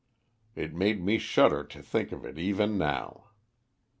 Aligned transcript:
It 0.55 0.73
makes 0.73 0.99
me 0.99 1.19
shudder 1.19 1.63
to 1.63 1.83
think 1.83 2.11
of 2.11 2.25
it 2.25 2.39
even 2.39 2.75
now. 2.75 3.25